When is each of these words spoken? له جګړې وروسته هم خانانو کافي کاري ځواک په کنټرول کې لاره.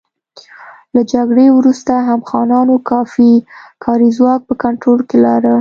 له 0.93 1.01
جګړې 1.13 1.47
وروسته 1.57 1.93
هم 2.07 2.19
خانانو 2.29 2.75
کافي 2.89 3.31
کاري 3.83 4.09
ځواک 4.17 4.41
په 4.49 4.55
کنټرول 4.63 4.99
کې 5.09 5.17
لاره. 5.25 5.49